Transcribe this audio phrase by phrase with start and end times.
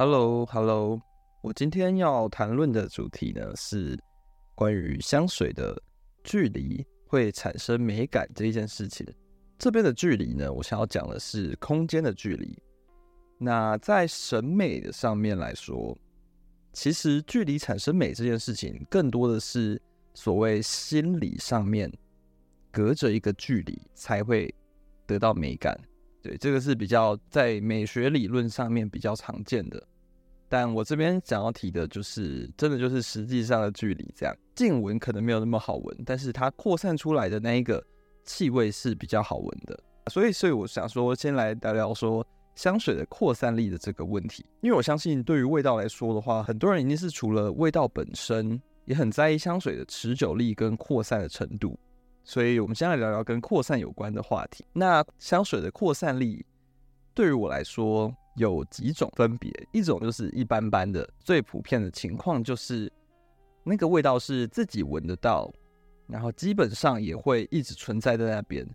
[0.00, 0.98] Hello，Hello，
[1.42, 4.02] 我今天要谈论的主题呢是
[4.54, 5.78] 关于香水的
[6.24, 9.06] 距离会产生美感这一件事情。
[9.58, 12.58] 这边的距离呢，我想要讲的是空间的距离。
[13.36, 15.94] 那在审美的上面来说，
[16.72, 19.78] 其实距离产生美这件事情，更多的是
[20.14, 21.92] 所谓心理上面
[22.70, 24.54] 隔着一个距离才会
[25.06, 25.78] 得到美感。
[26.22, 29.86] 对，这个是比较在美学理论上面比较常见的。
[30.50, 37.82] 但我这边想要提的就是，真的就是实际上的距离，这样近闻可能没有那么好闻，但是它扩散出来的那一个。
[38.22, 39.76] 气味是比较好闻的，
[40.08, 44.44] 所以，所以我想说，先来聊聊说香水的扩散力的这个问题。
[44.60, 51.76] 因为我相信，对于味道来说的话，很多人一定是除了味道本身，也很在意香水的持久力跟扩散的程度。
[52.22, 54.64] 所以，我们先来聊聊跟扩散有关的话题。
[54.74, 56.44] 那香水的扩散力，
[57.14, 62.90] 对于我来说有几种分别，一种就是一般般的，最普遍的情况就是
[63.64, 65.52] 那个味道是自己闻得到。
[66.06, 68.66] 然后基本上也会一直存在在那边，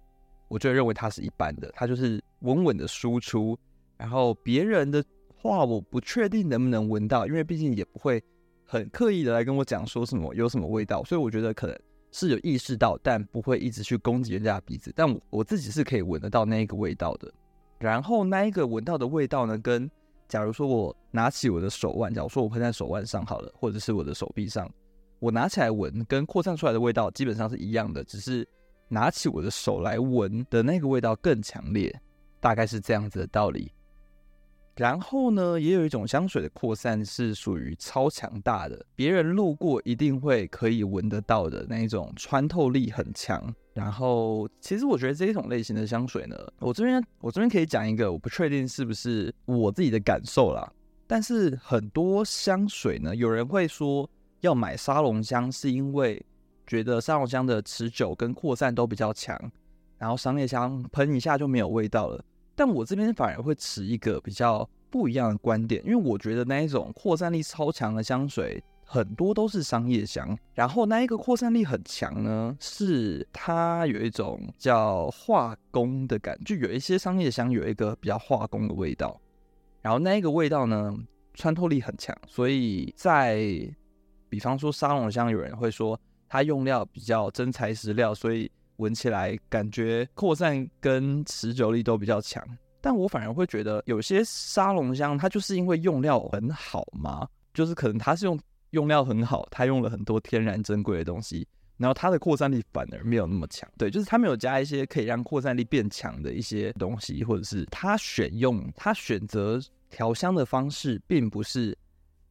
[0.47, 3.57] 我就认为它是一般的，它就是稳稳的输出。
[3.97, 5.03] 然后别人的
[5.35, 8.23] 话，我不确定能不能闻到，因为毕竟也不会
[8.65, 11.77] 很刻意的来跟我讲说什么有什么味道，所以我觉得可能
[12.11, 14.93] 是有意识到，但不会一直去攻击人家的鼻子。
[14.95, 17.29] 但我我自己是可以闻得到那一个味道的。
[17.77, 19.89] 然后那一个闻到的味道呢，跟
[20.27, 24.69] 假如说我拿起我的手腕，假如说我喷在手腕上好了，或者是我的手臂上。
[25.19, 28.47] 我拿起来闻，跟扩散出来的味道基本上是一样的，只是
[28.87, 31.93] 拿起我的手来闻的那个味道更强烈，
[32.39, 33.71] 大概是这样子的道理。
[34.75, 43.53] 然后呢，也有一种香水的扩散是属于超强大的，别人路过一定会可以闻得到的那一种穿透力很强。
[43.73, 50.71] 然后，其实我觉得这一种类型的香水呢，我这边我这边可以讲一个，我不确定是不是我自己的感受啦，
[51.07, 54.09] 但是很多香水呢，有人会说。
[54.41, 56.23] 要买沙龙香，是因为
[56.67, 59.35] 觉得沙龙香的持久跟扩散都比较强，
[59.97, 62.23] 然后商业香喷一下就没有味道了。
[62.55, 79.19] 但我这边反而会持一个比较不一样的观点，因为我觉得那一种扩散力超强的香水很多都是商业香，然后那一个扩散力很强呢，是它有一种叫化工的感觉，就有一些商业香有一个比较化工的味道，
[79.81, 80.95] 然后那一个味道呢，
[81.33, 83.37] 穿透力很强，所以在
[84.29, 85.99] 比方说沙龙香，有人会说
[86.29, 92.43] 它用料比较真材实料，所以闻起来感觉扩散跟持久力都比较强。
[92.81, 98.39] 但我反而会觉得有些沙龙香，它就是因为用料很好嘛，就是可能它是用
[98.71, 101.47] 用料很好，它用了很多天然珍贵的东西，
[101.77, 103.67] 然后它的扩散力反而没有那么强。
[103.77, 109.59] 对，就是它没有加一些可以让扩散力变强的一些东西，或者是它选用它选择
[109.89, 111.75] 调香的方式，并不是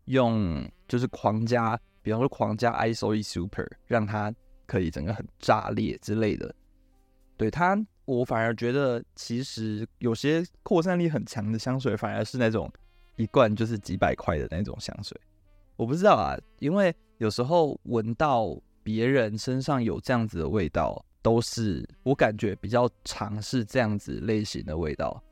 [0.05, 1.79] 用就是狂加。
[2.01, 4.31] 比方说狂加 ISO E Super，让它
[4.67, 6.55] 可以整个很炸裂之类的。
[7.37, 12.71] 对它，我反而觉得其实有些扩散力很强的香水，反而是那种
[13.17, 15.21] 一罐就是几百块的那种香水。
[15.77, 25.23] 我不知道啊，因为有时候闻到别人身上有这样子的味道，都是我感觉比较尝试这样子类型的味道。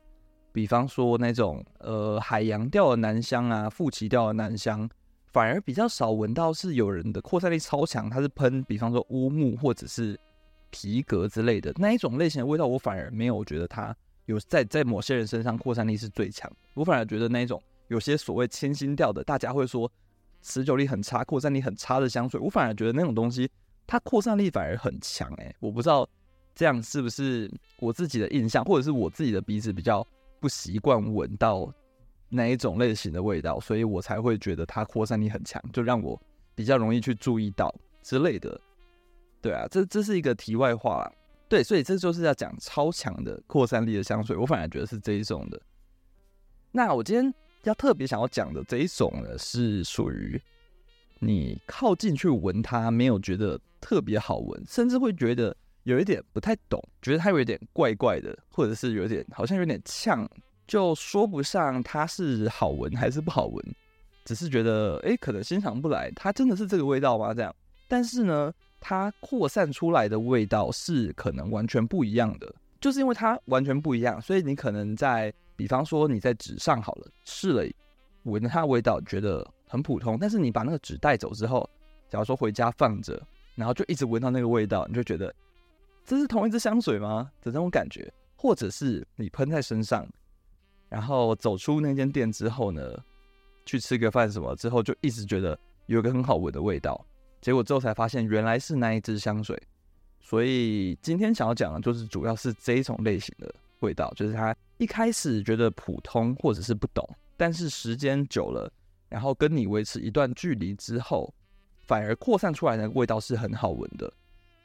[0.51, 4.89] 比方说那种呃海洋调的男香啊，富奇调的男香。
[5.33, 10.17] 反而比较少闻到是有人的扩散力超强，它是喷，比方说乌木或者是
[10.69, 13.95] 皮革之类的那一种类型的味道，我反而没有觉得它
[14.27, 16.49] 有在在某些人身上扩散力是最强。
[16.75, 19.91] 我反而觉得那一种有些所谓清新调的，大家会说
[20.43, 23.49] 持久力很差、扩散力很差的香水，我反而觉得那种东西
[23.87, 25.33] 它扩散力反而很强。
[25.37, 26.07] 诶，我不知道
[26.53, 30.05] 这样是不是我自己的印象，或者是我自己的鼻子比较
[30.39, 31.73] 不习惯闻到。
[32.35, 36.19] 哪一种类型的味道，所以我才会觉得它扩散力很强，就让我
[36.55, 38.59] 比较容易去注意到之类的。
[39.39, 41.11] 对啊，这这是一个题外话啦。
[41.47, 45.61] 对，所以这就是要讲超强的扩散力的香水，我反而觉得是这一种的。
[46.71, 47.31] 那我今天
[47.65, 50.41] 要特别想要讲的这一种呢，是属于
[51.19, 60.27] 你靠近去闻它，没有觉得特别好闻，甚至会觉得有一点不太懂，觉得它有一点怪怪的，或者是有点好像有点呛。
[60.65, 63.75] 就说不上它是好闻还是不好闻，
[64.25, 67.33] 只是觉得诶，可能欣赏不来，它真的是这个味道吗？
[67.33, 67.53] 这样，
[67.87, 77.63] 但是呢，它扩散出来的味道是可能完全不一样的，就是因为它完全不一样，所以你可能在，比方说你在纸上好了试了
[78.23, 81.69] 闻它的味道，觉得很普通，但是你把那个纸带走之后，
[82.09, 83.21] 假如说回家放着，
[83.55, 85.33] 然后就一直闻到那个味道，你就觉得
[86.05, 87.29] 这是同一支香水吗？
[87.41, 90.07] 的那种感觉，或者是你喷在身上。
[90.93, 92.79] 然后走出那间店之后呢，
[93.65, 95.57] 去吃个饭什么之后，就一直觉得
[95.87, 97.03] 有个很好闻的味道，
[97.41, 99.59] 结果之后才发现原来是那一支香水。
[100.21, 107.03] 所以今天想要讲的就是主要是这一种类型的味道，就是它一开始觉得普通或者是不懂，
[107.35, 108.71] 但是时间久了，
[109.09, 111.33] 然后跟你维持一段距离之后，
[111.87, 114.13] 反而扩散出来的味道是很好闻的，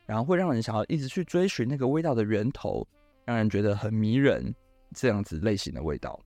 [0.04, 2.86] 然后会让人想要一直去追寻那个味道的源头，
[3.24, 4.54] 让人觉得很迷人，
[4.94, 6.18] 这样子类型的味道。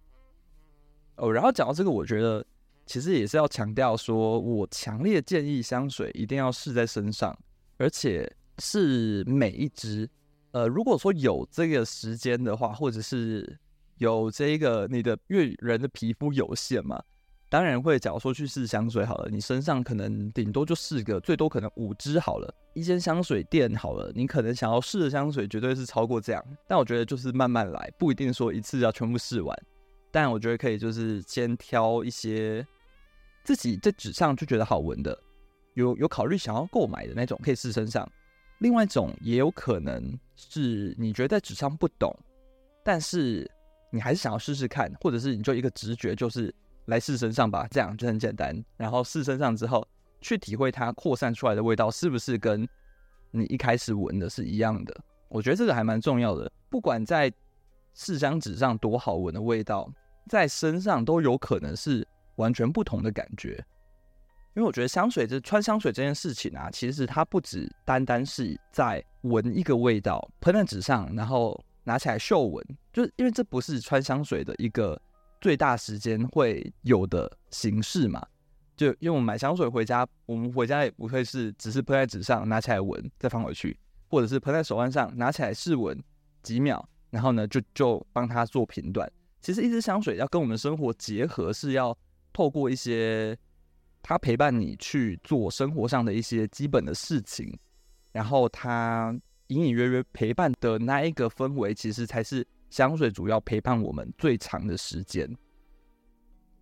[1.16, 2.44] 哦，然后讲到这个，我觉得
[2.86, 7.38] 其实也是要强调说，我强烈建议香水一定要试在身上，
[7.78, 8.30] 而且。
[8.58, 10.08] 是每一支，
[10.50, 13.58] 呃，如果说有这个时间的话，或者是
[13.96, 17.02] 有这个你的因为人的皮肤有限嘛，
[17.52, 22.54] 当然会假如说去试香水好了，你身上可能顶多就试个，最多可能五支好了。
[22.72, 29.54] 一间香水店好了，你可能想要试的香水绝对是超过这样，但我觉得就是慢慢来，不一定说一次要全部试完，
[30.10, 32.66] 但我觉得可以就是先挑一些
[33.44, 35.14] 自己在纸上就觉得好闻的，
[35.74, 38.10] 有有考虑想要购买的那种，可以试身上。
[38.60, 42.18] 另外一种也有可能是你觉得在纸上不懂，
[42.82, 43.46] 但是
[43.90, 46.54] 你还是想要试试看，或者是你就一个直觉，就是
[46.86, 48.64] 来试身上吧，这样就很简单。
[48.76, 49.86] 然后试身上之后，
[50.20, 52.68] 去体会它扩散出来的味道是不是跟
[53.30, 54.94] 你一开始闻的是一样的。
[55.28, 56.50] 我觉得这个还蛮重要的。
[56.68, 57.32] 不管在
[57.94, 59.90] 试香纸上多好闻的味道，
[60.28, 62.06] 在身上都有可能是
[62.36, 63.64] 完全不同的感觉。
[64.54, 72.62] 因为我觉得香水这穿香水这件事情啊，其实它不只单单是在闻一个味道，喷在纸上，然后拿起来嗅闻，
[72.92, 75.00] 就是因为这不是穿香水的一个
[75.42, 78.26] 最大时间会有的形式嘛。
[78.74, 83.78] 就因为我们买香水回家，我们回家也不会是只是喷在纸上，拿起来闻再放回去，
[84.08, 86.02] 或者是喷在手腕上，拿起来试闻
[86.42, 89.06] 几秒，然后呢就就帮它做评断。
[89.42, 91.94] 其实一支香水要跟我们生活结合，是要
[92.32, 93.36] 透过一些。
[94.04, 97.56] 它陪伴你去做生活上的一些基本的事情，
[98.10, 99.16] 然后它
[99.46, 105.30] 隐隐约约陪伴的那一个氛围，其实才是香水主要陪伴我们最长的时间。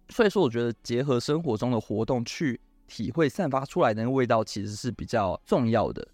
[0.08, 6.06] 所以说，我觉得结合生活中的活动去体会散发出来的那个味道，其实是比较重要的。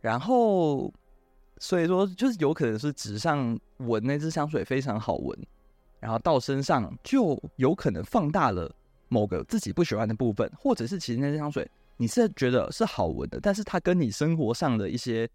[0.00, 0.92] 然后，
[1.58, 5.36] 所以说就是有可能是纸上闻那支香水非常好闻，
[5.98, 8.72] 然后到身上就有可能放大了。
[9.08, 15.28] 某个自己不喜欢的部分，或者是其实那支香水你是觉得是好闻的，但是它跟你生活上的一些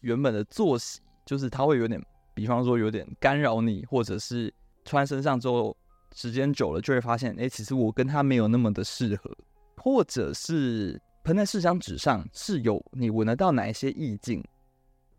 [0.00, 4.52] 原本的作息，就是它会有点，比方说有点干扰你，或者是
[4.84, 5.76] 穿身上之后
[6.14, 9.30] 时间久了就会发现，哎，其实我跟它没有那么的适合，
[9.76, 14.42] 或者是喷在试香纸上是有你闻得到哪一些意境，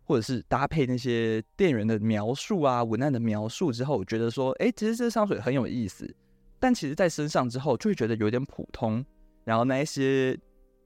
[0.04, 6.14] 或者是搭配那些店员的描述啊、文案的描述之后，觉得说，哎，其实这香水很有意思。
[6.60, 9.04] 但其实，在身上之后，就会觉得有点普通。
[9.44, 10.38] 然后那一些，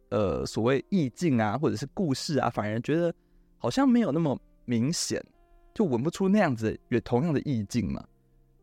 [0.10, 3.14] 呃，所谓意境啊，或者是故事啊，反而觉得
[3.60, 4.36] 好像没有那么
[4.66, 5.24] 明显，
[5.78, 8.04] 就闻不出那样子也同样的意境嘛，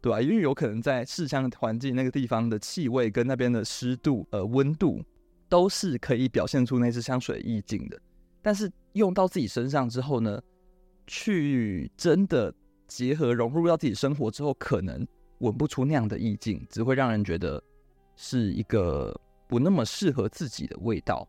[0.00, 0.20] 对吧？
[0.20, 5.00] 因为有可能在试香的环境那个地方的气味跟那边的湿度、呃温度，
[5.48, 7.96] 都是可以表现出那支香水的意境的。
[8.42, 10.42] 但是用到自己身上之后呢，
[11.06, 12.52] 去真的
[12.88, 15.06] 结合融入到自己生活之后，可能。
[15.38, 17.62] 闻不出那样的意境，只会让人觉得
[18.16, 19.14] 是一个
[19.46, 21.28] 不那么适合自己的味道。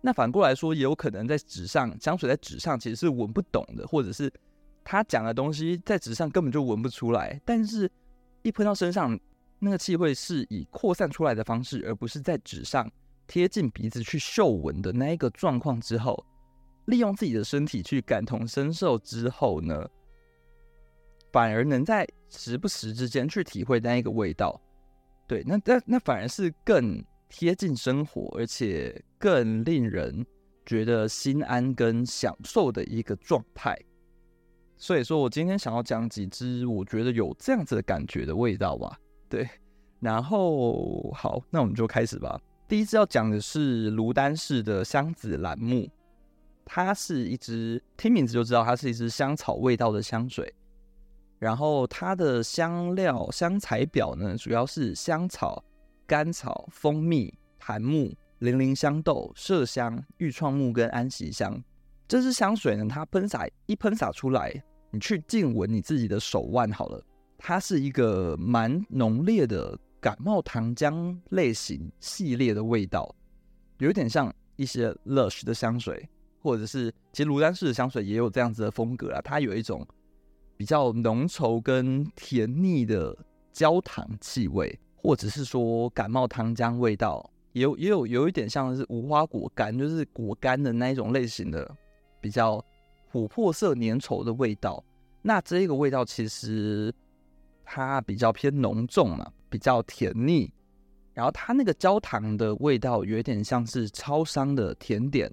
[0.00, 4.32] 那反过来说，也有可能在纸上，香水在纸上其实是闻不懂的，或者是
[4.84, 7.40] 他讲的东西在纸上根本就闻不出来。
[7.44, 7.90] 但是，
[8.42, 9.18] 一喷到身上，
[9.58, 12.90] 那个气味是以扩散出来的方式，而不是在纸上
[13.26, 16.22] 贴近鼻子去嗅闻的那一个状况之后，
[16.84, 19.88] 利用自己的身体去感同身受之后呢，
[21.32, 24.60] 反而能在时不时之间去体会那一个味道，
[25.26, 30.24] 对，那那那反而是更贴近生活，而且更令人
[30.66, 33.74] 觉得心安跟享受的一个状态。
[34.76, 39.48] 所以说我今天想要讲几支我觉得有这样子的感觉的味道吧，对。
[40.00, 42.38] 然后好，那我们就开始吧。
[42.68, 45.88] 第一支要讲的是芦丹氏的香子兰木，
[46.64, 50.52] 它是一支听名字就知道它是一支香草味道的香水。
[51.38, 55.62] 然后它的香料香材表呢，主要是香草、
[56.06, 61.62] 甘草、蜂蜜、檀木、零陵香豆、麝香、愈创木跟安息香。
[62.06, 64.52] 这支香水呢，它喷洒一喷洒出来，
[64.90, 67.02] 你去静闻你自己的手腕好了，
[67.38, 73.14] 它是一个蛮浓烈的感冒糖浆类型系列的味道，
[73.78, 76.08] 有点像一些 Lush 的香水，
[76.40, 79.86] 或者是其实芦丹氏的香水也有这样子的风格啊，它有一种。
[80.56, 83.14] 比较浓稠跟甜腻的
[83.52, 91.68] 焦糖气味，或者是说感冒糖浆味道，也有也有有一点像是无花果干，就是果干的那一种类型的，
[92.24, 92.64] 比较
[93.12, 94.82] 琥珀色粘稠的味道。
[95.20, 96.90] 那这个味道其实
[97.66, 100.50] 它比较偏浓重嘛，比较甜腻。
[101.12, 105.30] 然后它那个焦糖的味道有点像是超商的甜点，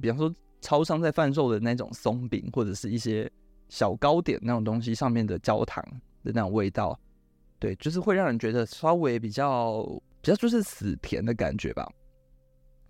[0.00, 3.30] 比方说超商在贩售的那种松饼，或者是一些
[3.68, 5.84] 小糕点那种东西上面的焦糖
[6.24, 6.98] 的那种味道。
[7.58, 9.82] 对，就是会让人觉得稍微比较
[10.22, 11.86] 比较就是死甜的感觉吧。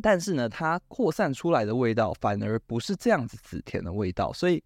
[0.02, 4.62] 但是呢，它扩散出来的味道反而不是这样子死甜的味道，所以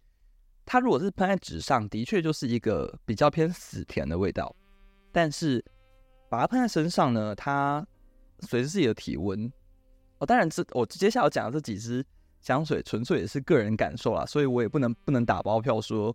[0.67, 4.55] 它如果是喷在纸上，的确就是一个比较偏死甜的味道。
[5.13, 5.65] 但是
[6.29, 7.87] 把它喷在身上呢，它
[8.41, 9.51] 随着自己的体温，
[10.19, 12.05] 哦，当然这我接下来要讲的这几支
[12.41, 16.15] 香水纯粹也是个人感受啦，所以我也不能不能打包票说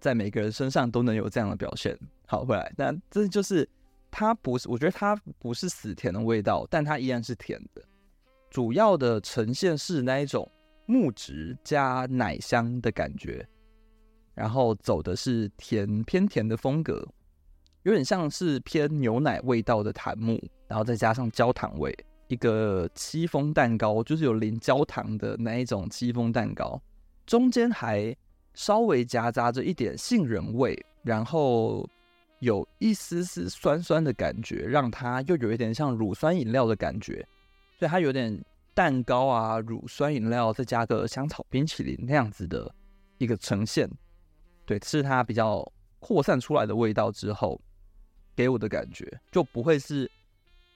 [0.00, 1.98] 在每个人身上都能有这样的表现。
[2.26, 3.68] 好，回来，那这就是
[4.10, 7.82] 它不是，我觉得它不是死甜的味道，但它依然是甜的。
[8.50, 10.50] 主要的呈现是那一种
[10.86, 13.46] 木质加奶香的感觉，
[14.34, 17.06] 然后走的是甜偏甜的风格，
[17.82, 21.96] 有点像是偏牛奶味道的檀木，然后再加上焦糖味，
[22.28, 26.80] 一个戚风蛋糕，就是有淋焦糖的那一种戚风蛋糕，
[27.26, 28.16] 中间还
[28.54, 31.88] 稍微夹杂着一点杏仁味，然后。
[32.40, 37.26] 有一丝丝酸酸的感觉，让它又有一点像乳酸饮料的感觉，
[37.78, 38.42] 所以它有点
[38.74, 42.74] 蛋糕啊、乳酸饮料，再加个香草冰淇淋那样子的
[43.18, 43.90] 一个呈现。
[44.64, 45.66] 对，是它比较
[45.98, 47.60] 扩散出来的味道之后
[48.34, 50.10] 给我的感觉，就不会是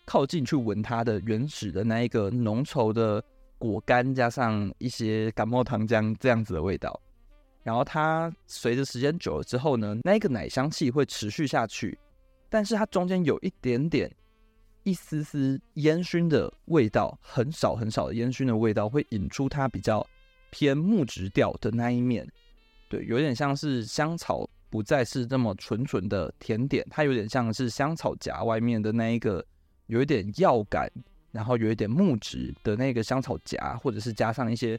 [0.04, 3.23] 靠近去闻它的原始的那一个浓稠的
[3.59, 7.00] 果干，加上一些感冒糖浆这样子的味道。
[7.62, 11.99] 然后它随着时间久了之后呢，那个奶香气会持续下去，
[12.49, 14.11] 但是它中间有一点点、
[14.83, 20.07] 一丝丝烟熏的味道，很少很少的烟熏的味道，会引出它比较
[20.51, 22.27] 偏木质调的那一面。
[22.89, 29.45] 对，有点像是香草不再是这么纯纯的甜点，它有点像是香草夹外面的那一个
[29.87, 30.91] 有一点药感，
[31.31, 34.79] 然后有一点木质的那个香草夹，或者是加上一些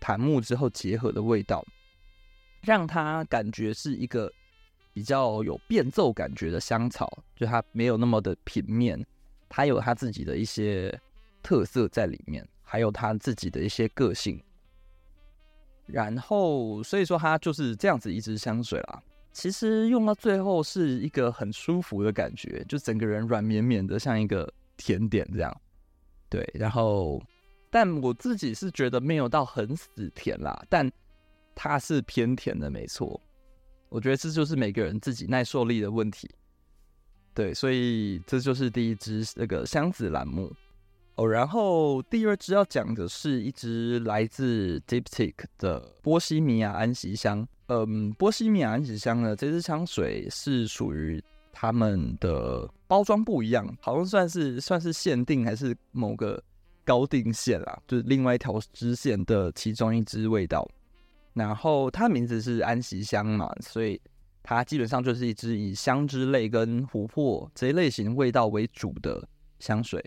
[0.00, 1.64] 檀木之后结合的味道。
[2.62, 4.32] 让它感觉是一个
[4.92, 9.04] 比较有变奏感觉的香草，就它没有那么的平面，
[9.54, 10.98] 它有它自己的一些
[11.42, 14.42] 特色在里面，还有它自己的一些个性。
[15.84, 19.02] 然后，所以说它就是这样子一支香水啦。
[19.32, 25.60] 其实用到最后是一个很舒服的感觉，就整个人软绵绵的，像一个甜点这样。
[26.30, 27.22] 对，然后，
[27.70, 30.90] 但我自己是觉得没有到很死甜啦，但。
[31.54, 33.20] 它是偏甜的，没错。
[33.90, 36.26] 我觉得这就是每个人自己耐受力的问题。
[37.34, 40.52] 对，所以这就是第一支那个箱子栏目
[41.14, 41.26] 哦。
[41.28, 47.46] 然后第二支要讲的是一支来自 Diptic 的波西米亚安息香。
[47.68, 51.22] 嗯，波西米亚安息香呢，这支香水是属于
[51.52, 56.42] 他们的包装不一样，好像算是算是限定还是某个
[56.84, 60.68] 高定线啦，就是另外一条支线的其中一支味道。
[61.32, 63.98] 然后它名字是安息香嘛，所以
[64.42, 69.26] 它基本上就是一支以香脂类跟琥珀这一类型味道为主的
[69.58, 70.04] 香水。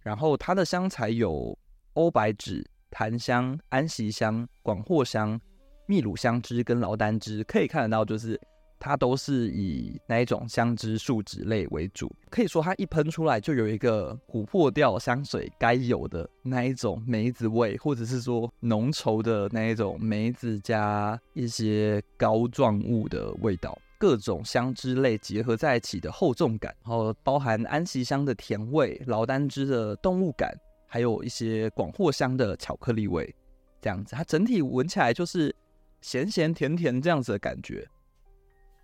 [0.00, 1.56] 然后它的香材有
[1.94, 5.40] 欧白芷、檀香、安息香、广藿香、
[5.86, 8.40] 秘鲁香脂跟劳丹脂，可以看得到就是。
[8.78, 30.54] 它都是以那一种香脂树脂类为主，可以说它一喷出来就有一个琥珀调香水该有的那一种梅子味，或者是说浓稠的那一种梅子加一些膏状物的味道，各种香脂类结合在一起的厚重感，然后包含安息香的甜味、劳丹脂的动物感，
[30.86, 33.34] 还有一些广藿香的巧克力味，
[33.80, 35.54] 这样子，它整体闻起来就是
[36.00, 37.86] 咸咸甜甜这样子的感觉。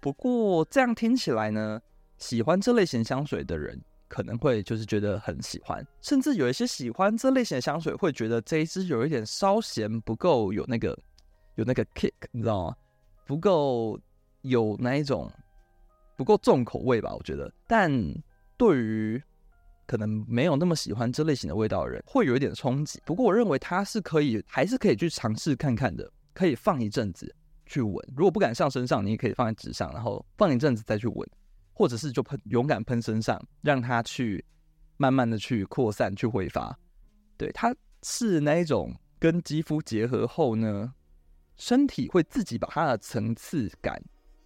[0.05, 1.81] 不过这样听起来呢，
[2.19, 10.95] 喜欢这类型香水的人可能会就是觉得很喜欢，甚至有一些喜欢这类型的香水会觉得这一支有一点稍嫌，不够有那个
[11.55, 12.77] 有那个 kick，你知道吗？
[13.25, 13.99] 不够
[14.43, 15.33] 有那一种
[16.19, 17.15] 不够重口味吧？
[17.15, 17.51] 我觉得。
[17.67, 17.91] 但
[18.59, 19.23] 对于
[19.87, 23.01] 可能没有那么喜欢这类型的味道的人，会有一点冲击。
[23.07, 27.35] 不过我认为它是可以，还是可以去尝试看看的，可以放一阵子。
[27.66, 31.28] 去闻，如果不敢上身上，你也可以放在纸上，然后放一阵子再去闻，
[31.73, 34.44] 或者是就喷，勇敢喷身上，让它去
[34.97, 36.76] 慢慢的去扩散、去挥发。
[37.37, 40.92] 对，它是那一种跟肌肤结合后呢，
[41.56, 44.02] 身体会自己把它的层次感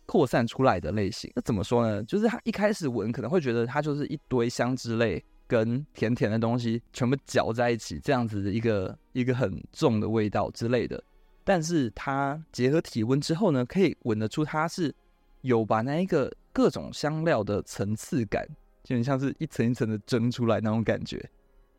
[0.06, 1.30] 扩散出来的类型。
[1.34, 2.02] 那怎么说呢？
[2.04, 11.02] 就是它一开始闻可能会觉得它就是一堆香脂类跟甜甜的东西全部搅在一起，这样子的一个一个很重的味道之类的。
[11.48, 14.94] 但是它结合体温之后呢，可以闻得出它是
[15.40, 18.46] 有把那一个各种香料的层次感，
[18.84, 21.26] 就很像是一层一层的蒸出来那种感觉。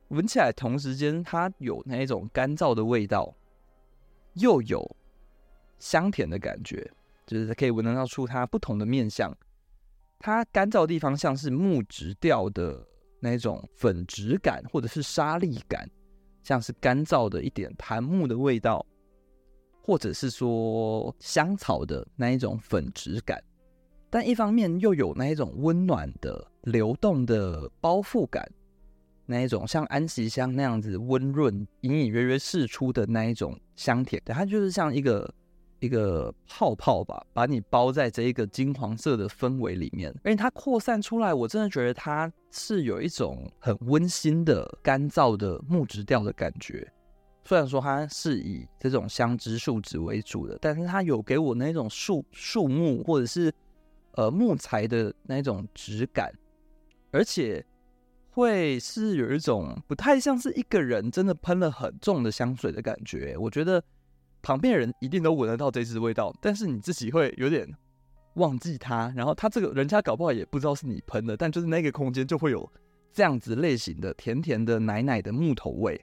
[0.07, 3.31] 闻起来同时间它有那一种干燥的味道，
[4.33, 4.83] 又有
[5.77, 6.91] 香甜的感觉，
[7.27, 9.31] 就是可以闻得到出它不同的面相。
[10.17, 12.83] 它干燥的地方像是木质调的
[13.19, 15.87] 那种粉质感，或者是沙粒感，
[16.41, 18.83] 像是干燥的一点檀木的味道。
[19.89, 23.43] 或者是说香草的那一种粉质感，
[24.07, 28.47] 但一方面又有那一种温暖的流动的包覆感，
[29.25, 35.33] 那一种像安息香那样子温润、隐隐约约释出的那一种香甜，它就是像一个
[35.79, 46.87] 一个泡泡吧，把你包在这一个金黄色的氛围里面，而且它扩散出来，我真的觉得它是有一种很温馨的干燥的木质调的感觉。
[47.49, 53.51] 虽然说它是以这种香脂树脂为主的，但是它有给我那种树树木或者是
[54.11, 56.31] 呃木材的那种质感，
[57.09, 57.65] 而且
[58.29, 63.35] 会是有一种不太像是一个人真的喷了很重的香水的感觉。
[63.35, 63.83] 我觉得
[64.43, 67.67] 旁边人一定都闻得到这支味道，但是你自己会有点
[68.35, 69.11] 忘记它。
[69.17, 72.71] 然后他这个人家搞不好也不知道是你喷的，但就是那个空间就会有
[73.11, 75.99] 这样子类型的甜甜的奶奶的木头味。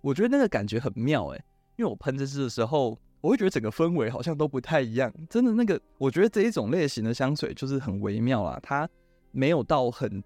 [0.00, 1.44] 我觉得那个感觉很妙诶，
[1.76, 5.12] 因为我喷这支的时候，我会觉得整个氛围好像都不太一样。
[5.28, 8.88] 真的，那个我觉得这一种类型的香水就是很微妙啦，它
[9.32, 10.22] 没有到很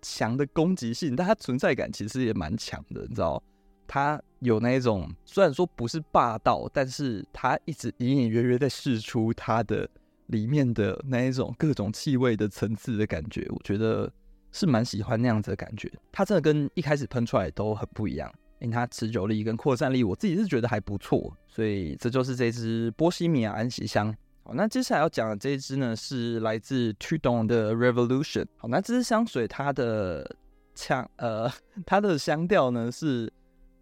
[0.00, 3.42] 强的攻击性，但它存在感其实也蛮强的，你知道？
[3.86, 9.86] 它有那一种虽然说不是霸道，但是它一直隐隐约约在试出它的
[10.28, 14.10] 里面的那一种各种气味的层次的感觉，我觉得
[14.50, 15.92] 是蛮喜欢那样子的感觉。
[16.10, 18.32] 它真的跟一开始喷出来都很不一样。
[18.62, 24.14] 因为它持久力跟扩散力，我自己是觉得还不错，所以这就是这支波西米亚安息香。
[24.44, 28.46] 好，那接下来要讲的这一支呢，是来自 Tudor 的 Revolution。
[28.56, 30.36] 好，那这支香水它的
[30.76, 31.50] 香呃
[31.84, 33.32] 它的香调呢是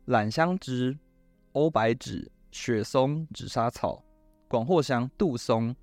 [0.07, 0.99] 榄香脂、
[1.53, 4.03] 欧白芷、雪松、紫砂草、
[4.49, 5.77] 广藿香、杜松、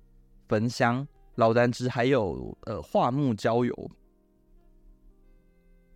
[0.48, 1.06] 焚香、
[1.36, 3.90] 老丹脂，还有呃桦木焦油。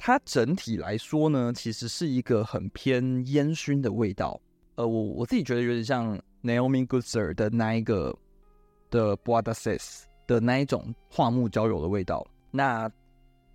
[0.04, 4.40] 它整体来说呢，其实是一个很偏烟熏的味道。
[4.74, 8.12] 呃，我我自己觉得有点像 Naomi Goodsir 的那一个
[8.90, 12.26] 的 Bois d'Ascèse 的那一种桦木焦油的味道。
[12.50, 12.90] 那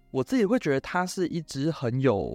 [0.10, 2.34] 我自己会觉得它是一支很有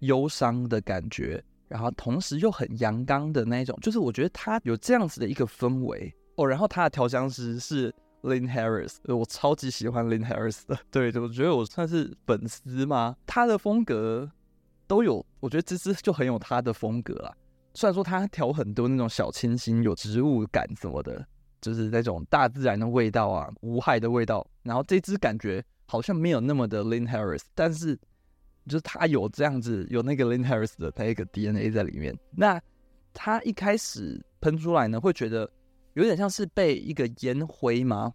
[0.00, 6.46] 忧伤的感觉，然后同时又很阳刚的那一种，就是我觉得它有这样子的一个氛围哦。
[6.46, 7.90] 然后它的调香师是。
[8.26, 13.16] Lynn Harris，我超级喜欢 Lynn Harris 的，对，我觉得我算是粉丝吗？
[13.24, 14.28] 他的风格
[14.88, 17.32] 都有，我觉得这支就很有他的风格啦。
[17.74, 21.24] 虽然说他调很多那种小清新、有植物感什么的，
[21.60, 24.44] 就是那种大自然的味道啊，无害的味道。
[24.64, 27.96] 然后这支感觉好像没有那么的 Lynn Harris，但是
[28.66, 32.18] 就是他有这样子，有那个 Lynn Harris 的他一个 DNA 在里面。
[32.32, 32.60] 那
[33.14, 35.48] 他一开始喷出来呢，会觉得。
[35.96, 38.12] 有点像是被一个烟灰吗？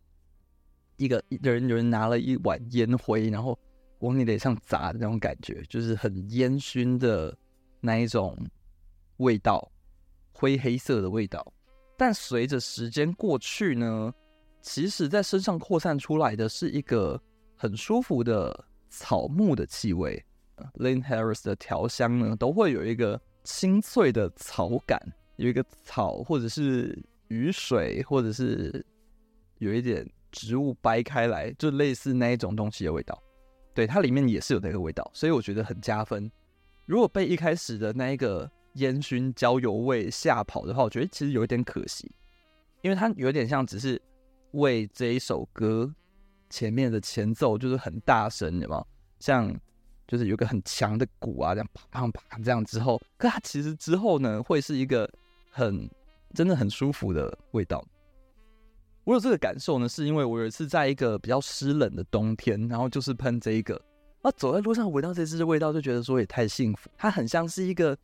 [0.97, 3.57] 一个人有人拿了一碗烟灰，然后
[4.01, 7.35] 往你脸上砸的那种感觉，就是很烟熏的
[7.79, 8.37] 那一种
[9.17, 9.71] 味道，
[10.31, 11.43] 灰黑色的味道。
[11.97, 14.13] 但随着时间过去呢，
[14.61, 17.19] 其实在身上扩散出来的是一个
[17.55, 20.23] 很舒服的草木的气味。
[20.75, 25.01] Lynn Harris 的调香呢，都会有一个清脆的草感，
[25.37, 27.03] 有一个草或者是。
[27.31, 28.85] 雨水，或者是
[29.59, 33.17] 有一点植物掰开来，就类似那一种东西的味道。
[33.73, 36.29] 对，它里面也是有那个味道，所以我觉得很加分。
[36.85, 42.11] 如果被一开始的那一个烟熏焦油味吓跑的话，我觉得其实有一点可惜，
[42.81, 43.99] 因为它有点像只是
[44.51, 45.89] 为这一首歌
[46.49, 48.87] 前面的前奏就是很大声，有没有？
[49.21, 49.57] 像
[50.05, 55.09] 就是有个很强的鼓啊，这样啪啪啪这样之后，可它其实之后呢，会是一个
[55.49, 55.89] 很。
[56.33, 57.85] 真的很舒服的味道。
[59.03, 63.81] 我有这个感受呢，是因为我有一次在一个比较湿冷的冬天，然后就是喷这一个，
[64.21, 66.87] 啊，走在路上闻到这支味道，就觉得说也太幸福。
[66.95, 67.97] 它很像是一个，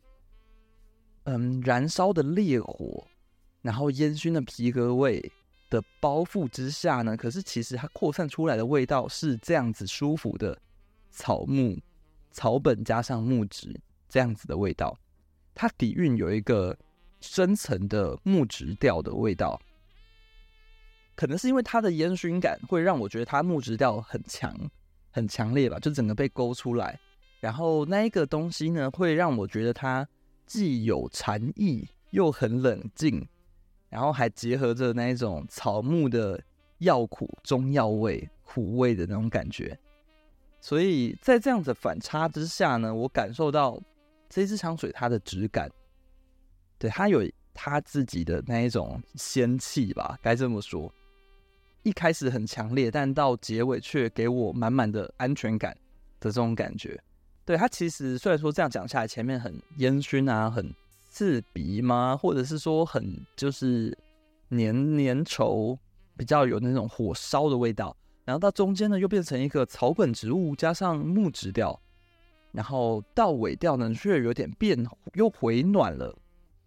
[1.22, 3.06] 嗯，燃烧的烈火，
[3.62, 5.32] 然后烟熏的皮革味
[5.70, 10.58] 的包覆之下呢，可是其实它扩散出来的味道是这样子舒服的
[11.12, 11.78] 草木、
[12.32, 14.98] 草本加上木质这样子的味道，
[15.54, 16.76] 它底蕴有一个。
[17.20, 19.60] 深层的木质调的味道，
[21.14, 24.54] 可能是因为它的烟熏感会让我觉得它木质调很强、
[25.10, 26.98] 很强烈吧，就整个被勾出来。
[27.40, 30.06] 然后那一个东西呢，会让我觉得它
[30.46, 33.26] 既有禅意，又很冷静，
[33.88, 36.42] 然后还结合着那一种草木的
[36.78, 39.78] 药苦、中药味、苦味的那种感觉。
[40.60, 43.80] 所以在这样子反差之下呢，我感受到
[44.28, 45.70] 这支香水它的质感，
[46.78, 50.92] 对，它有它自己的那一种仙气吧，该这么说。
[51.82, 55.72] 一开始很强烈，但到结尾却给我满满的安全感
[56.20, 57.00] 的这种感觉。
[57.44, 60.74] 对，它其实虽然说这样讲下来，前面很烟熏啊，很
[61.08, 62.16] 刺鼻吗？
[62.16, 63.96] 或者是说很就是
[64.48, 65.78] 黏黏稠，
[66.16, 67.96] 比较有那种火烧的味道。
[68.24, 71.80] 然后到中间呢，又变成一个草本植物加上木质调，
[72.52, 76.14] 然后到尾调呢，却有点变又回暖了。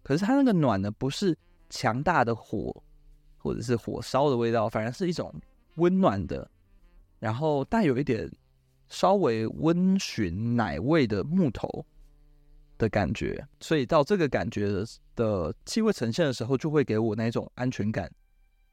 [0.02, 1.36] 可是它那个暖呢，不是
[1.70, 2.74] 强大的火
[3.38, 5.32] 或者是火烧的味道，反而是一种
[5.76, 6.50] 温暖的，
[7.18, 8.30] 然后带有一点
[8.88, 11.84] 稍微温驯奶味的木头
[12.78, 13.46] 的感觉。
[13.60, 14.84] 所以到这个感觉
[15.14, 18.10] 的气味呈现的时候，就会给我那种安全感。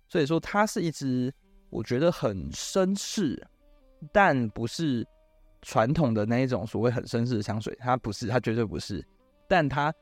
[0.07, 1.33] 所以说，它是一支。
[1.71, 3.39] 我觉得很绅士，
[4.11, 5.07] 但不是
[5.61, 9.07] 传统的那一种所谓很绅士的香水，它不是，它绝对不是，
[9.47, 9.93] 但它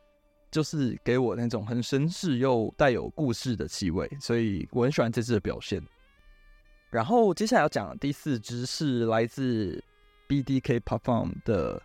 [0.52, 5.82] 就是给我那种很绅士又带有故事的气味，所以我很喜欢这支的表现。
[6.90, 9.84] 然后接下来要讲的第四支是来自
[10.28, 11.82] BDK Parfum 的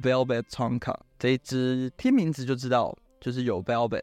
[0.00, 4.02] Velvet Tonka，这一支听名字就知道，就是有 Velvet，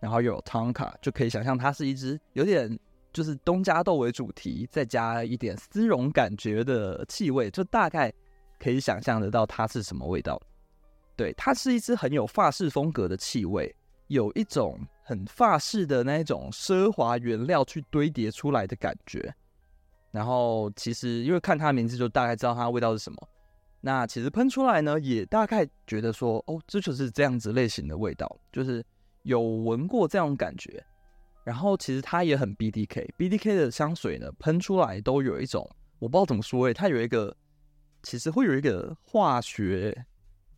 [0.00, 2.78] 然后有 Tonka，就可以想象它是一支有点。
[3.10, 8.12] 就是东加豆为主题，再加一点丝绒感觉的气味，就大概
[8.60, 10.40] 可以想象得到它是什么味道。
[11.18, 13.74] 对，它是一支很有法式风格的气味，
[14.06, 19.34] 有一种很法式的那种奢华原料去堆叠出来的感觉。
[20.12, 23.18] 然后其实因为看它的名字就大概知道它的味道是什么。
[23.80, 28.84] 那其实喷出来呢，也大概觉得说，哦，这就是这样子类型的味道，就是
[29.24, 30.80] 有闻过这种感觉。
[31.42, 37.36] 然后其实它也很 BDK，BDK 的香水呢，喷出来都有一种我不知道怎么说诶，它有一个
[38.04, 40.04] 其实会有一个化学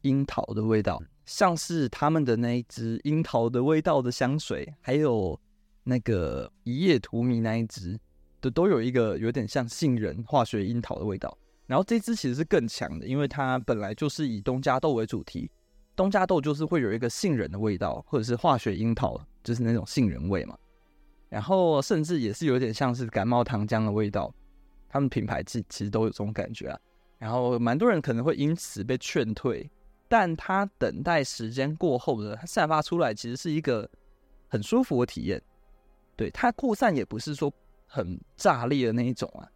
[0.03, 5.39] 樱桃的味道，像是他们的那一支樱桃的味道的香水，还有
[5.85, 7.99] 那个一夜荼蘼那一支，
[8.41, 11.37] 都都有一个有点像杏仁化学樱桃的味道。
[11.67, 15.49] 然后这支其实是更强的，因为它本来就是以东加豆为主题，
[15.95, 20.59] 东加豆就是会有一个杏仁的味道，或者是化学樱桃，就是那种杏仁味嘛。
[21.29, 24.35] 然后甚至也是有点像是感冒糖浆的味道，
[24.89, 26.81] 他们品牌其其实都有这种感觉啊。
[27.19, 29.71] 然后蛮多人可能会因此被劝退，
[30.11, 33.88] 但它等待时间过后呢，它散发出来其实是一个
[34.49, 35.40] 很舒服的体验。
[36.16, 37.51] 对，它扩散也不是说
[37.87, 39.49] 很炸裂的那一种啊，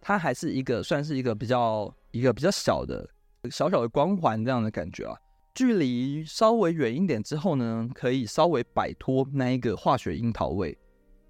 [0.00, 3.08] 它还是一个算是一个比较一个比较小的
[3.52, 5.16] 小小的光环这样的感觉啊。
[5.54, 10.76] 距离稍微远一点之后呢，可以稍微摆脱那一个化学樱桃味。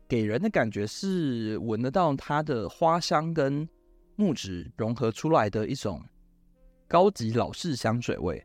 [0.08, 3.68] 给人的感觉是闻得到它的花香跟
[4.16, 6.02] 木质融合出来的一种
[6.88, 8.42] 高级老式香水味。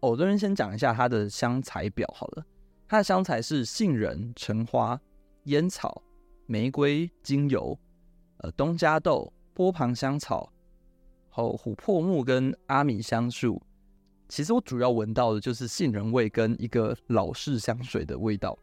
[0.00, 2.44] 我这边先讲一下它的香材表好了，
[2.86, 5.00] 它的香材是杏仁、橙花、
[5.44, 6.02] 烟草、
[6.46, 7.78] 玫瑰精油、
[8.38, 10.52] 呃东加豆、波旁香草、
[11.28, 13.60] 和琥珀木跟阿米香树。
[14.28, 18.56] 其实我主要闻到的就是杏仁味跟一个老式香水的味道。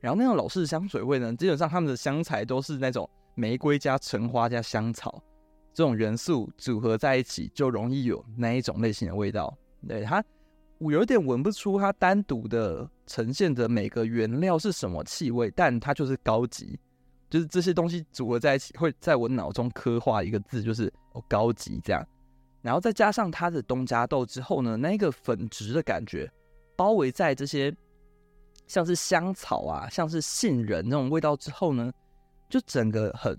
[0.00, 5.20] 然后那种老式香水味呢，基本上他们的香材都是那种玫瑰加橙花加香草
[5.74, 9.56] 这种元素组合在一起，就容易有那一种类型的味道。
[9.88, 10.22] 对，它，
[10.78, 16.78] 我有点闻不出它单独的呈现的每个原料是什么气味，但它就是高级，
[17.28, 22.06] 就是这些东西组合在一起会在我脑中刻画一个字，就是哦高级这样。
[22.62, 26.30] 然后再加上它的东加豆之后呢，那个粉质的感觉
[26.76, 27.74] 包围在这些。
[28.66, 31.90] 像是香草啊，像是杏仁那种味道之后呢，
[32.50, 33.34] 就整个很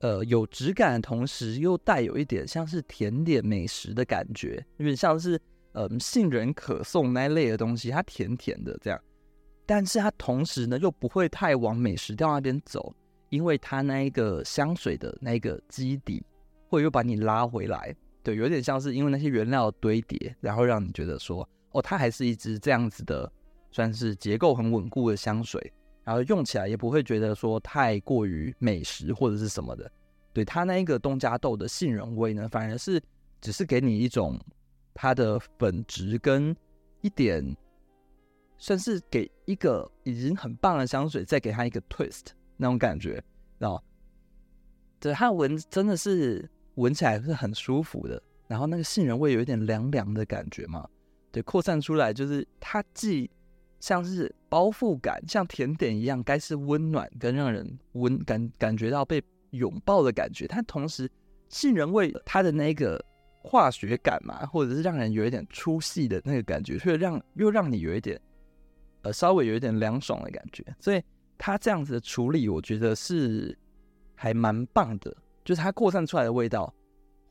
[0.00, 5.40] 呃有质感的同时，又带有一点像是甜点美食的感觉，有点像是、
[5.72, 9.00] 嗯、杏仁可颂那类的东西，它甜甜的这样，
[9.66, 12.94] 但是它同时呢又不会太往美食调那边走，
[13.30, 16.24] 因为它那一个香水的那个基底
[16.68, 23.30] 会又把你拉回来，对，有点像是因为那些原料堆叠，然后让你觉得说，哦，它还是一支这样子的。
[23.74, 25.72] 算是结构很稳固的香水，
[26.04, 29.90] 然后用起来也不会觉得说太过于美食或者是什么的。
[30.34, 33.02] 对，它那一个东加豆的杏仁味呢，反而是
[33.40, 34.38] 只是给你一种
[34.94, 36.54] 它的粉质跟
[37.00, 37.56] 一点，
[38.58, 42.26] 算是给一个已经很棒的香水再给它一个 twist
[42.56, 43.22] 那种感觉，
[43.58, 43.82] 然后
[45.00, 50.88] 对，它闻真的是闻起来是很舒服的，然后那个杏仁味有一点凉凉的感觉嘛，
[51.30, 53.28] 对，扩散出来就是它既
[53.80, 61.10] 像是包覆感，像甜点一样，该是温暖跟让人温感感觉到被拥抱的感觉，它同时
[61.48, 63.04] 杏仁味它的那个
[63.42, 68.20] 化学感嘛，或者是让人有一点出戏的那个感觉，却让又让你有一点
[69.02, 71.02] 呃稍微有一点凉爽的感觉，所以
[71.36, 73.56] 它这样子的处理，我觉得是。
[74.14, 75.12] 还蛮棒的，
[75.44, 76.72] 就是它扩散出来的味道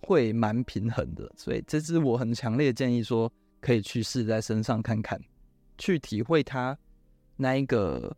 [0.01, 5.17] 会蛮平衡的，所以这支我很强烈建议说可以去试在身上看看，
[5.77, 6.77] 去体会它
[7.37, 8.13] 那一个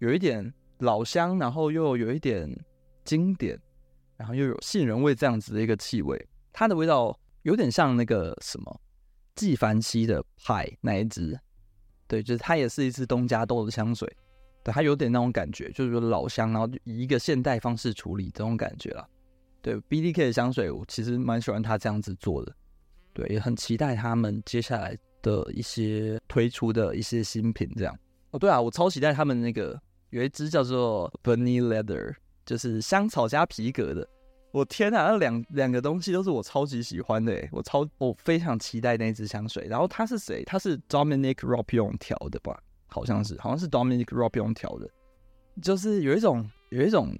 [0.00, 2.54] 有一点老香，然后又有一点
[3.02, 3.58] 经典，
[4.18, 8.80] 然后又有杏仁味这样子的一个气味，它的味道有点像那个什么
[9.34, 11.34] 纪梵希的派那一支，
[12.06, 14.06] 对，就是它也是一支东加豆的香水。
[14.62, 19.08] 对，它有点那种感觉，就是说老香，然后以一个现代方式处理这种感觉啦。
[19.62, 22.54] 对，BDK 的香水，我其实蛮喜欢他这样子做的。
[23.14, 27.66] 对，也很期待他们接下来的一些推出的一些新品。
[27.78, 27.98] 这样
[28.32, 29.80] 哦，对啊，我超期待他们那个
[30.10, 34.06] 有一支叫做 Bunny Leather，就是香草加皮革的。
[34.50, 39.66] 我天哪，那两两个东西都是我超级喜欢的，我超我非常期待那支香水。
[39.68, 40.42] 然后他是谁？
[40.44, 42.58] 他是 Dominic Ropion 调的吧？
[42.86, 44.88] 好像是，好像是 Dominic Ropion 调的，
[45.60, 47.14] 就是有一种，有一种，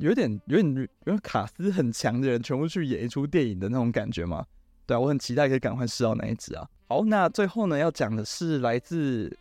[0.00, 4.44] 有点，有点，有点卡斯很强的人全部去演一出电影的那种感觉嘛。
[4.84, 6.68] 对啊，我很期待可以赶快试到那一支啊。
[6.88, 9.34] 好，那最后呢，要讲的是来自，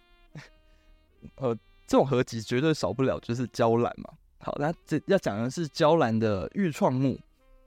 [1.38, 1.56] 呃，
[1.88, 4.14] 这种合集绝对少不了就是娇兰嘛。
[4.48, 7.20] 好，那这要讲的是娇兰的愈创木，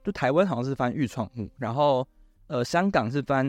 [0.03, 2.07] 就台湾好像是翻愈创木，然后
[2.47, 3.45] 呃，香港是翻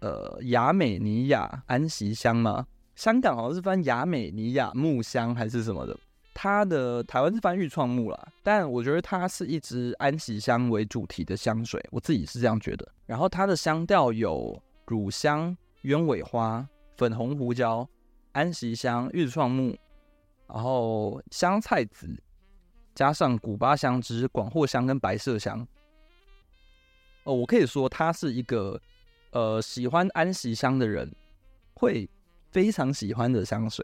[0.00, 2.66] 呃亚美尼亚安息香吗？
[2.96, 5.96] 香港好像是翻亚美尼亚木香还是什么的，
[6.34, 12.88] 它的台湾是翻愈创木啦，但我觉得它是一支安息香为主题的香水，我自己是这样觉得。
[13.06, 16.66] 然后它的香调有乳香、鸢尾花、
[16.96, 17.88] 粉红胡椒、
[18.32, 19.72] 安息香、愈创木，
[20.48, 22.20] 然后香菜籽，
[22.94, 25.66] 加上古巴香脂、广藿香跟白麝香。
[27.24, 28.80] 哦，我可以说它是一个
[29.30, 31.14] 呃喜欢安息香的人
[31.74, 32.08] 会。
[32.52, 33.82] 非常喜欢的香水，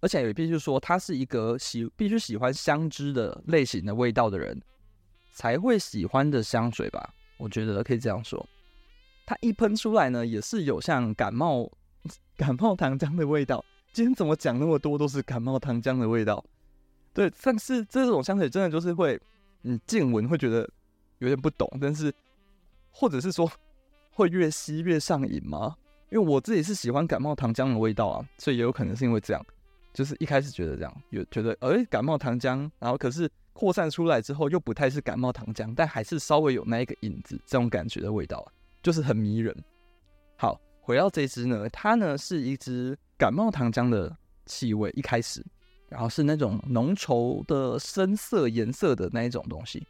[0.00, 4.60] 而且也必须说，它是一个喜必须喜欢香脂的类型的味道的人
[5.32, 7.14] 才会喜欢的香水吧？
[7.36, 8.44] 我觉得可以这样说。
[9.24, 11.70] 它一喷出来呢，也是有像感冒
[12.36, 13.64] 感冒糖浆的味道。
[13.92, 16.44] 今天怎么讲那么多都是感冒糖浆的味道？
[17.12, 19.20] 对，但是这种香水真的就是会，
[19.62, 20.68] 你近闻会觉得
[21.18, 22.12] 有点不懂，但是
[22.90, 23.50] 或者是说
[24.10, 25.76] 会越吸越上瘾吗？
[26.10, 29.46] 因为我自己是喜欢感冒糖浆的味道啊，所以也有可能是因为这样，
[29.92, 38.48] 就是一开始觉得这样，有觉得哎、感冒糖浆，然后可是扩散出来之后又不太是感冒糖浆，但还是稍微有那一个影子这种感觉的味道啊，
[38.82, 39.54] 就是很迷人。
[40.36, 44.16] 好，回到这支呢，它呢是一支感冒糖浆的
[44.46, 45.44] 气味，一开始，
[45.88, 49.86] 然后是那种浓稠的深色颜色的那一种东西，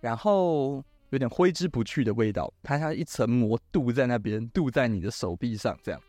[0.00, 0.84] 然后。
[1.12, 6.00] 有点挥之不去的味道，它像一层膜镀在那边，镀在你的手臂上这样，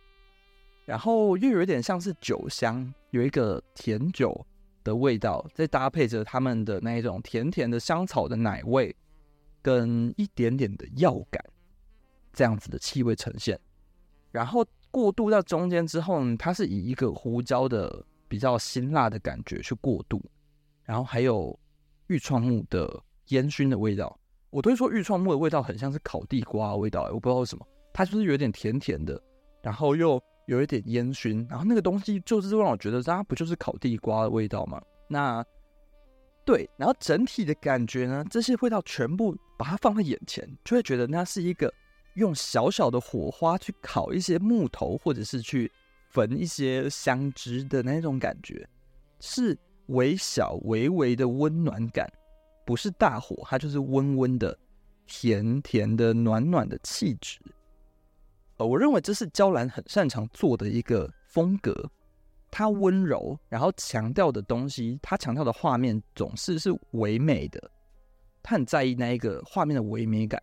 [0.86, 4.45] 然后又有点像是酒香，有一个甜酒
[4.84, 8.95] 的味道，再搭配着他们的那一种甜甜的香草的奶味，
[9.63, 11.43] 跟一点点的药感，
[12.31, 13.60] 这样子的气味呈现。
[14.31, 20.23] 然后过渡到中间之后呢，它是以一个胡椒的比较辛辣的感觉去过渡，
[20.85, 21.59] 然后还有
[22.07, 22.89] 愈创木的
[23.27, 24.17] 烟熏的味道。
[24.51, 29.21] 我都会说愈创木的味道很像是烤地瓜的味道，我不知道为什么，它就是有点甜甜的，
[29.61, 34.81] 然后又有一点烟熏，然后那个东西就是让我觉得它不就是烤地瓜的味道吗？
[35.09, 35.45] 那
[36.45, 41.69] 对，然后整体的感觉呢，这些味道全部把它放在眼前，就会觉得那是一个
[42.13, 45.69] 用小小的火花去烤一些木头，或者是去
[46.12, 48.67] 焚一些香脂的那种感觉，
[49.19, 52.12] 是微小微微的温暖感。
[52.65, 54.58] 不是大火，它就是温温的、
[55.08, 57.39] 甜甜的、暖暖的气质。
[58.58, 61.89] 呃，我认为这是娇兰很擅长做的一个风格。
[62.52, 67.71] 它温柔，然后强调的东西，它强调的画面总是是唯美的。
[68.43, 70.41] 他很在意那一个画面的唯美感。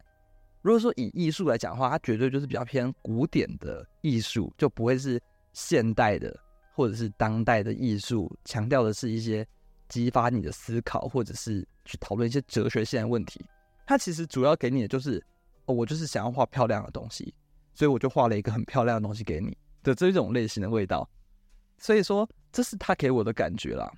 [0.62, 5.20] 如果说以艺术来讲的话，它绝对就是比较偏古典的艺术，就不会是
[5.58, 6.34] 现代的
[6.72, 8.34] 或者是当代的艺术。
[8.44, 9.46] 强调的是一些
[9.88, 11.66] 激发你的思考，或者是。
[11.90, 13.42] 去讨论一些哲学性的问题，
[13.86, 15.24] 它其实主要给你的就是，
[15.64, 17.32] 哦，我就是想要画漂亮的东西，
[17.72, 21.08] 所以我就画了一个很漂亮的东西给你的这种类型的味道，
[21.78, 23.90] 所以说这是他给我的感觉啦。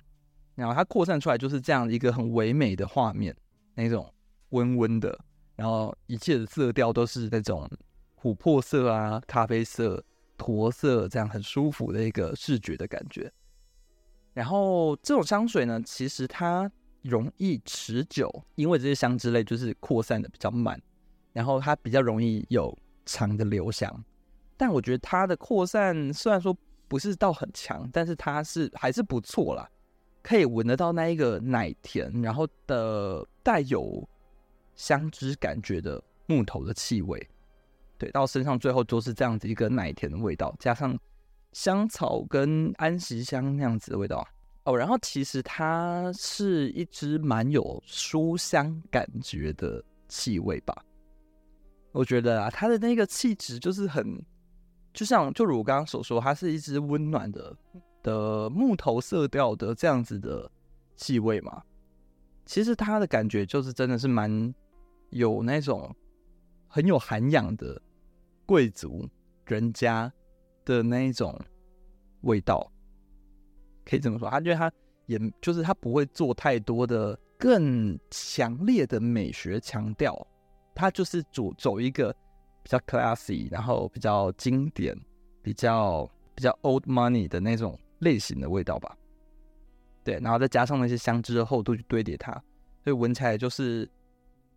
[0.55, 3.35] 然后它扩散出来就是这样一个很唯美的画面，
[3.73, 4.09] 那种
[4.51, 5.19] 温温的，
[5.57, 7.69] 然后一切的色调都是那种
[8.21, 10.01] 琥珀色啊、咖啡色、
[10.41, 13.31] 驼色，这样很舒服的一个视觉的感觉。
[14.33, 16.71] 然后这种香水呢，其实它
[17.03, 20.81] 容易持久，因为这些香脂类就是扩散的比较慢，
[21.31, 22.75] 然后它比较容易有
[23.05, 24.03] 长的留香。
[24.57, 29.69] 但我觉得它的扩散虽然说不是到很强，但是它是还是不错啦。
[30.23, 34.07] 可以闻得到那一个奶甜，然后的带有
[34.75, 37.29] 香脂感觉的木头的气味，
[38.01, 40.97] 对，到身上最后都是这样子一个奶甜的味道，加上
[41.51, 44.27] 香草跟安息香那样子的味道
[44.63, 44.75] 哦。
[44.75, 50.73] 然后其实它是一支蛮有书香感觉的气味吧，
[51.91, 54.19] 我觉得啊，它的那个气质就是很，
[54.93, 57.55] 就像就如我刚刚所说，它是一支温暖的。
[58.03, 60.49] 的木头色调的这样子的
[60.95, 61.61] 气味嘛，
[62.47, 64.51] 其实它的感觉就是真的是蛮
[65.11, 65.95] 有那种
[66.67, 67.79] 很有涵养的
[68.45, 69.07] 贵族
[69.45, 70.11] 人家
[70.65, 71.39] 的那一种
[72.21, 72.71] 味道，
[73.85, 74.29] 可以这么说。
[74.29, 74.71] 他觉得他
[75.05, 80.27] 也就是他不会做太多的更强烈的美学强调，
[80.73, 82.11] 他就是走走一个
[82.63, 84.95] 比较 classy，然后比较经典、
[85.41, 87.79] 比较比较 old money 的那种。
[88.01, 88.97] 类型的味道吧，
[90.03, 92.31] 对，然后再加上那些香脂的厚度去堆叠它，
[92.83, 93.87] 所以闻起来就是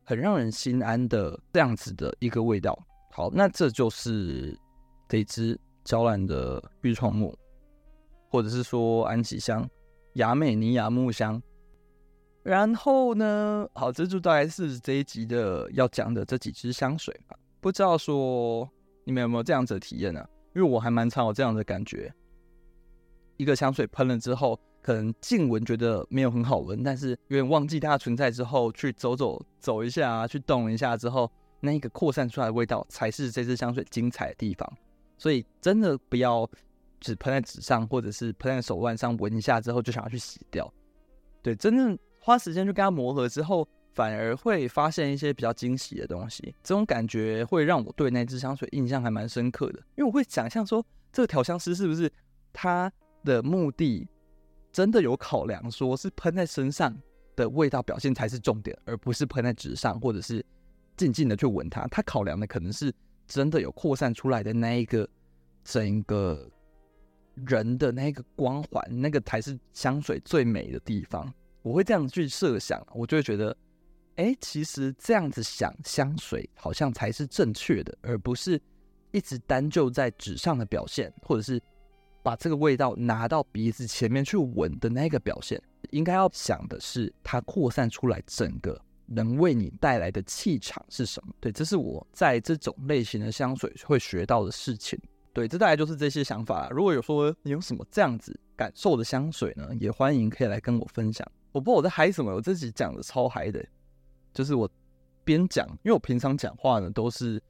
[0.02, 2.74] 很让人心安的这样子的一个味道。
[3.16, 4.58] 好，那这就是
[5.08, 7.32] 这支娇兰的愈创木，
[8.28, 9.64] 或者是说安息香、
[10.14, 11.40] 亚美尼亚木香。
[12.42, 17.36] 然后呢，好，这就大概是这一集的要讲的这几支香水吧。
[17.60, 18.68] 不知道说
[19.04, 20.20] 你们有没有这样子的体验呢？
[20.56, 22.12] 因为我还蛮常有这样的感觉。
[23.36, 31.30] 一个香水喷了之后，可能近闻觉得没有很好闻，但是有点忘记它的存在之后，去走走走一下啊，去动一下之后，
[31.64, 34.70] 那一个扩散出来的味道才是这支香水精彩的地方。
[35.16, 36.48] 所以真的不要
[37.00, 40.72] 只喷在纸上，或者是喷在手腕上闻一下之后就想要去洗掉。
[41.42, 46.54] 对，真正花时间去跟它磨合之后，反而会发现一些比较惊喜的东西。
[46.62, 52.10] 这种感觉会让我对那支香水印象还蛮深刻的，因为我会想象说，这个调香师是不是
[52.52, 52.90] 他
[53.24, 54.08] 的目的
[54.72, 56.94] 真的有考量，说是喷在身上
[57.36, 60.44] 的味道表现才是重点，而不是喷在纸上，或者是
[60.96, 61.86] 静静的去闻它。
[61.88, 62.92] 它考量的可能是
[63.26, 65.08] 真的有扩散出来的那一个
[65.64, 66.50] 整个
[67.46, 71.32] 人的那个光环，那个才是香水最美的地方。
[71.62, 73.56] 我会这样去设想，我就会觉得，
[74.16, 78.60] 哎，其实这样子想香水好像才是正确的，而不是
[79.12, 81.60] 一直单就在纸上的表现，或者是。
[82.22, 91.32] 把这个味道拿到鼻子前面去闻的那个表现，应该要想的是它扩散出来整个能为你带来的气场是什么？
[91.40, 94.98] 对，这是我在这种类型的香水会学到的事情。
[95.32, 96.68] 对，这大概就是这些想法。
[96.70, 101.26] 如果有说你有什么这样子感受的香水呢，也欢迎可以来跟我分享。
[101.52, 103.64] 我不知道我在嗨什么，我自己讲的超嗨的，
[104.32, 104.70] 就是我
[105.24, 107.42] 边讲，因为我平常讲话呢都是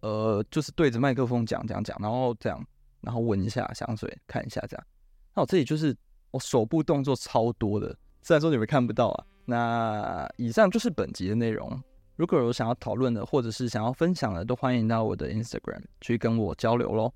[0.00, 2.64] 呃，就是对着麦克风讲讲讲，然后这样。
[3.02, 4.86] 然后闻一下香水，看一下这样。
[5.32, 5.96] 那我这里就是
[6.32, 9.26] 我手部动作超多的，虽然说你们看不到啊。
[9.46, 11.82] 那以上就是本集的内容。
[12.16, 17.12] 如果有想要讨论的，或者是想要分享的，都欢迎到我的 Instagram 去跟我交流喽。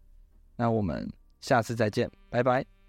[0.56, 2.79] 那我们下次再见，拜拜。